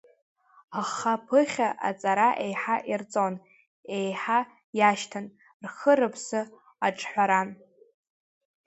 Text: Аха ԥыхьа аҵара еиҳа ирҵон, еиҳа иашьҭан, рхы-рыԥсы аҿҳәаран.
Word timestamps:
Аха 0.79 1.13
ԥыхьа 1.25 1.69
аҵара 1.87 2.29
еиҳа 2.45 2.75
ирҵон, 2.91 3.33
еиҳа 3.95 4.39
иашьҭан, 4.79 5.25
рхы-рыԥсы 5.63 6.39
аҿҳәаран. 6.87 7.49